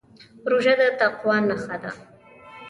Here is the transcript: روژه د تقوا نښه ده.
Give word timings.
روژه 0.49 0.73
د 0.79 0.81
تقوا 0.99 1.35
نښه 1.47 1.77
ده. 1.83 1.91